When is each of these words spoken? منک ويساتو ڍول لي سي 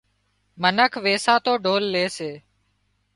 منک 0.61 0.93
ويساتو 1.03 1.53
ڍول 1.65 1.83
لي 1.93 2.05
سي 2.17 2.31